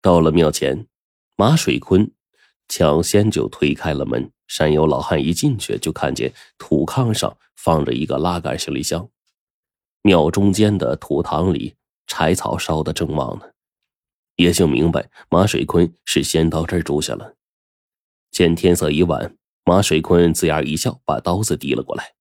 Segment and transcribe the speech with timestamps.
[0.00, 0.86] 到了庙前，
[1.36, 2.10] 马水坤
[2.68, 4.30] 抢先就推开了门。
[4.46, 9.10] 山有老汉一进去，就看见土炕上放着一个拉杆行李箱，
[10.00, 11.76] 庙中间的土堂里
[12.06, 13.44] 柴草烧得正旺呢。
[14.36, 17.34] 也就明白马水坤是先到这儿住下了。
[18.30, 22.14] 见天色已晚，马水坤自牙一笑，把刀子递了过来。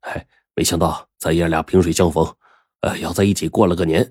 [0.00, 2.34] 哎，没想到咱爷俩萍水相逢，
[2.80, 4.10] 呃，要在一起过了个年。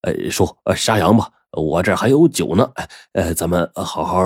[0.00, 2.72] 呃，叔，杀羊吧，我这还有酒呢。
[3.12, 4.20] 呃，咱们好好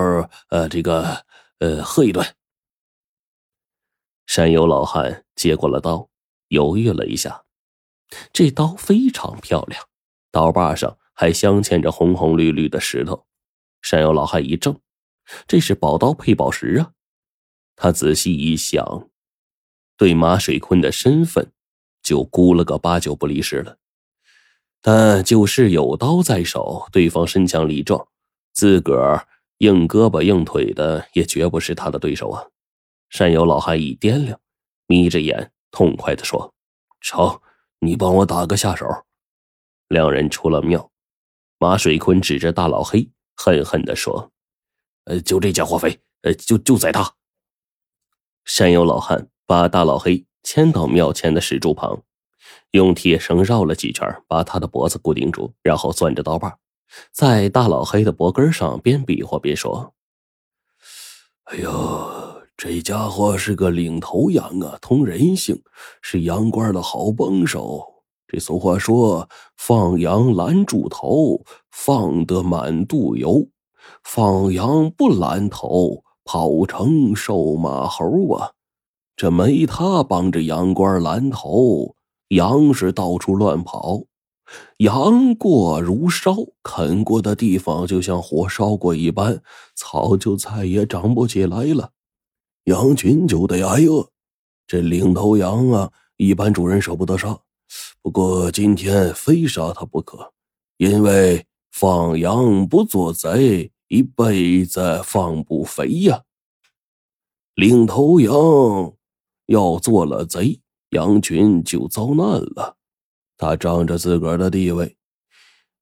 [0.49, 1.25] 呃这个
[1.59, 2.27] 呃喝一顿。
[4.27, 6.09] 山有老汉接过了刀，
[6.49, 7.45] 犹豫了一下，
[8.33, 9.83] 这刀非常漂亮，
[10.31, 13.27] 刀把上还镶嵌着红红绿绿的石头。
[13.81, 14.81] 山有老汉一怔，
[15.47, 16.93] 这是宝刀配宝石啊！
[17.75, 19.09] 他仔细一想，
[19.97, 21.53] 对马水坤的身份
[22.03, 23.79] 就估了个八九不离十了。
[24.81, 28.07] 但就是有刀在手，对方身强力壮，
[28.53, 29.27] 自个儿
[29.59, 32.47] 硬胳膊硬腿的，也绝不是他的对手啊！
[33.11, 34.39] 山有老汉一掂量，
[34.87, 36.55] 眯着眼，痛快的说
[37.01, 37.41] ：“成，
[37.81, 38.87] 你帮我打个下手。”
[39.89, 40.91] 两人出了庙，
[41.59, 44.31] 马水坤指着大老黑，恨恨的说
[45.05, 47.15] ：“呃，就这家伙肥，呃，就就宰他。”
[48.45, 52.03] 山有老汉把大老黑牵到庙前的石柱旁，
[52.73, 56.57] 用铁绳绕了几圈，把他的脖子固定住，然后攥着刀把，
[57.13, 59.95] 在大老黑的脖根上边比划边说
[61.45, 61.71] ：“哎呦！”
[62.59, 65.63] 这家伙是个领头羊啊，通人性，
[66.03, 67.81] 是羊倌的好帮手。
[68.27, 73.49] 这俗话说：“放羊拦住头，放得满肚油；
[74.03, 78.51] 放羊不拦头，跑成瘦马猴啊！”
[79.15, 81.95] 这没他帮着羊倌拦头，
[82.29, 84.05] 羊是到处乱跑，
[84.79, 89.43] 羊过如烧，啃过的地方就像火烧过一般，
[89.75, 91.93] 草就再也长不起来了。
[92.65, 94.11] 羊群就得挨饿，
[94.67, 97.39] 这领头羊啊，一般主人舍不得杀，
[98.03, 100.33] 不过今天非杀他不可，
[100.77, 106.23] 因为放羊不做贼，一辈子放不肥呀。
[107.55, 108.35] 领头羊
[109.47, 110.61] 要做了贼，
[110.91, 112.77] 羊群就遭难了。
[113.37, 114.97] 他仗着自个儿的地位，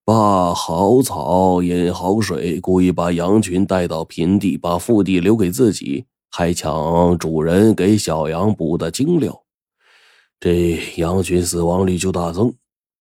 [0.05, 6.05] 把好草饮好水，故意把羊群带到平地，把腹地留给自己。
[6.28, 9.45] 还抢主人给小羊补的精料，
[10.39, 12.53] 这羊群死亡率就大增。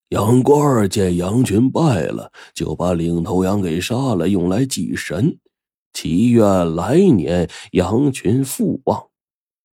[0.10, 5.38] 羊倌见羊群败了，就把领头羊给杀了，用来祭神，
[5.92, 9.08] 祈愿来年羊群复旺。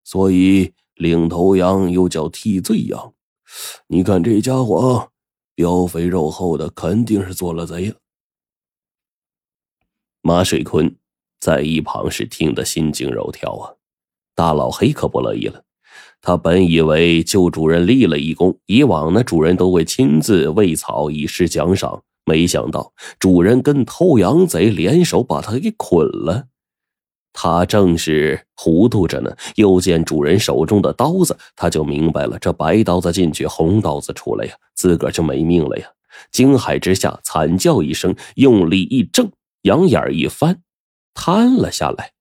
[0.05, 3.15] 所以领头羊又叫替罪羊。
[3.87, 5.11] 你看这家伙，
[5.55, 7.95] 膘肥肉厚的，肯定是做了贼呀。
[10.21, 10.97] 马水坤。
[11.39, 13.77] 在一旁是听得心惊肉跳啊！
[14.35, 15.63] 大老黑可不乐意了。
[16.23, 26.49] 他本以为救主人立了一功，以往呢主人都会亲自喂草以示奖赏，没想到主人跟偷羊贼联手把他给捆了。
[27.39, 35.87] 他正是糊涂着呢，又见主人手中的刀子，他就明白了：这白刀子进去，红刀子出来呀，自个儿就没命了呀！
[36.33, 39.31] 惊骇之下，惨叫一声，用力一挣，
[39.63, 40.63] 羊眼一翻。
[41.13, 42.13] 瘫了下来，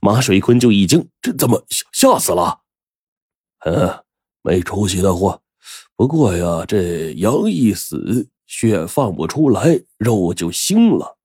[0.00, 2.60] 马水坤就一惊：“这怎么吓吓死了
[3.66, 4.02] ？”“嗯，
[4.40, 5.42] 没出息的货。
[5.96, 11.18] 不过呀，这羊一死，血放不出来，肉就腥了。”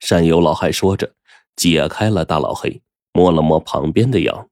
[0.00, 1.12] 山友老汉说着，
[1.56, 2.80] 解开了大老黑，
[3.12, 4.48] 摸了摸旁边的羊：“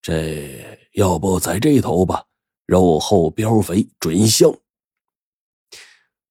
[0.00, 2.24] 这要不在这头吧？
[2.66, 4.54] 肉厚膘肥，准香。”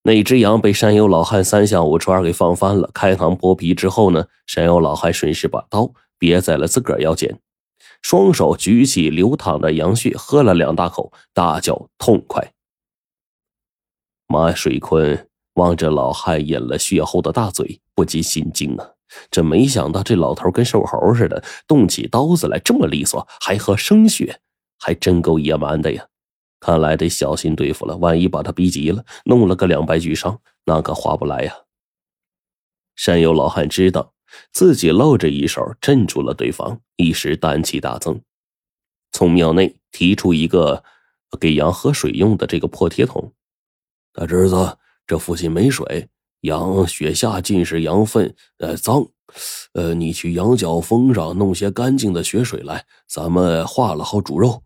[0.03, 7.39] 那只羊被山有老汉三下五除二给放翻了，开膛破皮之后呢，山有老汉顺势把刀别在了自个儿腰间，
[8.03, 12.53] 双手举起流淌的羊血，喝了两大口，大叫痛快。
[14.27, 18.94] 马水坤望着老汉饮了血后的大嘴，不禁心惊啊！
[19.29, 24.39] 这没想到这老头跟瘦猴似的，动起刀子来这么利索，还喝生血，
[24.79, 26.07] 还真够野蛮的呀！
[26.59, 31.55] 看来得小心对付了，万一把他逼急了，弄了个两败俱伤，那可划不来呀。
[32.95, 34.13] 山有老汉知道
[34.51, 38.19] 自己露着一手镇住了对方，一时胆气大增，
[39.11, 40.83] 从庙内提出一个
[41.39, 43.33] 给羊喝水用的这个破铁桶。
[44.13, 46.07] 大侄子，这附近没水，
[46.45, 49.05] 羊血下尽是羊粪，呃，脏，
[49.73, 54.63] 呃，你去羊角峰上弄些干净的血水来，咱们化了好煮肉。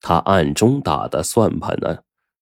[0.00, 1.98] 他暗中打的算盘呢，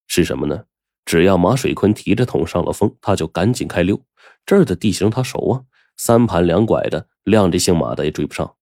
[0.07, 0.65] 是什么呢？
[1.05, 3.99] 只要马水坤提着桶上了风，他就赶紧开溜。
[4.45, 5.61] 这儿的地形他熟啊，
[5.97, 8.55] 三盘两拐的，亮这姓马的也追不上。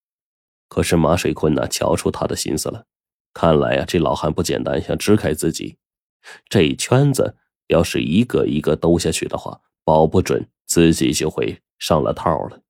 [0.67, 2.85] 可是马水坤呢，瞧出他的心思了，
[3.33, 5.77] 看来呀，这老汉不简单，想支开自己。
[6.47, 7.35] 这圈子
[7.67, 12.61] 要是一个一个兜下去的话，保不准自己就会上了套了。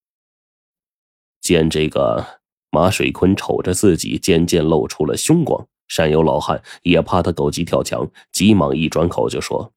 [1.41, 5.67] 见这个马水坤瞅着自己，渐渐露出了凶光。
[5.87, 9.73] 山有老汉也怕他狗急跳墙，急忙一转口就说：“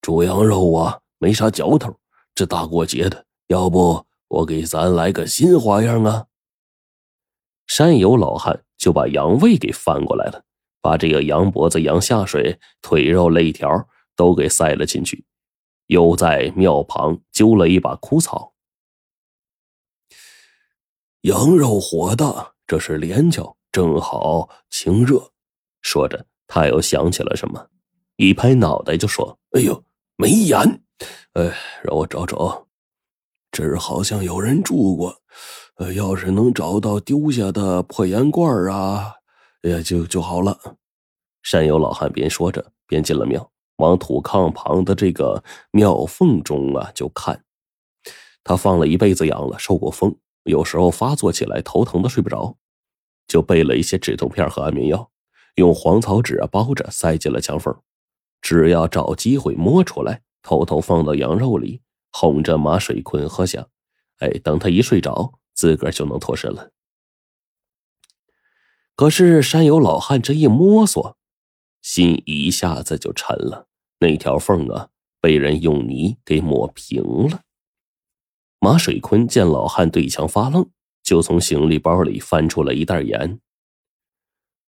[0.00, 1.96] 煮羊肉啊，没啥嚼头。
[2.32, 6.26] 这大过节的，要不我给咱来个新花样啊？”
[7.66, 10.44] 山有老汉就把羊胃给翻过来了，
[10.80, 15.24] 把这个羊脖子、羊下水、腿肉、肋条都给塞了进去，
[15.86, 18.54] 又在庙旁揪了一把枯草。
[21.22, 23.56] 羊肉火大，这是连翘。
[23.72, 25.32] 正好清热，
[25.82, 27.68] 说着，他又想起了什么，
[28.16, 29.84] 一拍脑袋就说：“哎呦，
[30.16, 30.82] 没盐！
[31.34, 31.52] 哎，
[31.82, 32.68] 让我找找，
[33.50, 35.20] 这儿好像有人住过。
[35.94, 39.16] 要是能找到丢下的破盐罐啊，
[39.60, 40.78] 也就就好了。”
[41.44, 47.44] 山有老汉边说着边进了庙，往土炕旁的这个庙缝中啊就看。
[48.44, 52.56] 他放了一辈子羊了，受过风，有时候发作起来头疼的睡不着。
[53.26, 55.10] 就备了一些止痛片和安眠药，
[55.56, 57.74] 用黄草纸啊包着，塞进了墙缝。
[58.40, 61.82] 只要找机会摸出来，偷偷放到羊肉里，
[62.12, 63.66] 哄着马水坤喝下。
[64.18, 66.70] 哎，等他一睡着，自个就能脱身了。
[68.94, 71.18] 可是山有老汉这一摸索，
[71.86, 73.68] 心一下子就沉了。
[74.00, 74.88] 那条缝啊，
[75.20, 77.42] 被人用泥给抹平了。
[78.58, 80.68] 马水坤见老汉对墙发愣。
[81.04, 83.38] 就从行李包里翻出了一袋盐。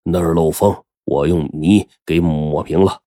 [0.03, 3.01] 那儿漏风，我用泥给抹平了。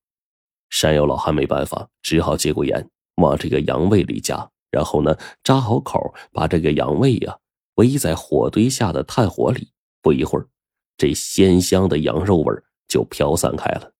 [0.70, 5.14] 山药老汉没办法，只好接过盐，往这个羊胃里加，然后呢
[5.44, 7.38] 扎好口，把这个羊胃呀
[7.74, 9.70] 煨在火堆下的炭火里。
[10.00, 10.48] 不一会儿，
[10.96, 12.54] 这鲜香的羊肉味
[12.88, 13.92] 就飘散开了。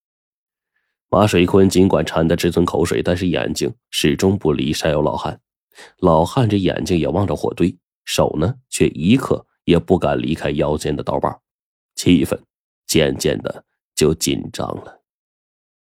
[1.11, 5.41] 马水坤尽管馋得直吞口水，但是眼睛始终不离山有老汉。
[5.99, 7.77] 老汉这眼睛也望着火堆。
[8.05, 11.39] 手呢，却一刻也不敢离开腰间的刀把，
[11.95, 12.39] 气氛
[12.87, 13.65] 渐渐的
[13.95, 15.03] 就紧张了。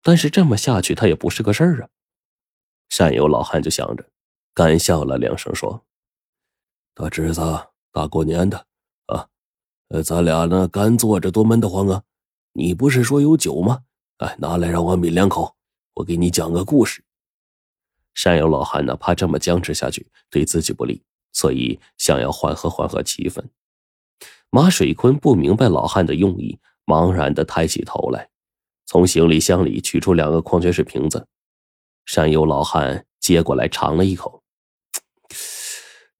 [0.03, 1.89] 但是这么下去，他也不是个事儿啊。
[2.89, 4.05] 山有老汉就想着，
[4.53, 5.83] 干笑了两声，说
[6.93, 7.41] ：“大侄子，
[7.91, 8.65] 大过年的
[9.07, 9.27] 啊，
[10.03, 12.03] 咱俩呢干坐着多闷得慌啊。
[12.53, 13.83] 你不是说有酒吗？
[14.21, 15.55] 哎，拿来让我抿两口，
[15.95, 17.03] 我给你讲个故事。”
[18.13, 21.03] 山有老汉呢，怕这么僵持下去对自己不利。
[21.33, 23.41] 所以想要缓和缓和气氛，
[24.49, 28.29] 马水坤不明白老汉的用意，茫然的抬起头来，
[28.85, 31.25] 从行李箱里取出两个矿泉水瓶子。
[32.05, 34.43] 山有老汉接过来尝了一口，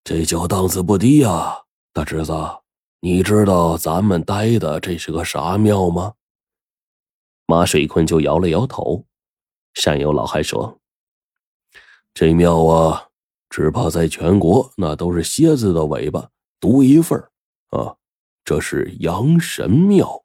[0.03, 2.33] 这酒档次不低呀，大侄子，
[3.01, 6.13] 你知道咱们待的这是个啥庙吗？
[7.51, 9.05] 马水坤就摇了摇头。
[9.73, 10.79] 善友老汉说
[12.15, 13.09] ：“这庙啊。”
[13.53, 16.29] 只怕在全国，那都是蝎子的尾巴
[16.61, 17.19] 独一份
[17.71, 17.97] 啊！
[18.45, 20.23] 这是阳神庙。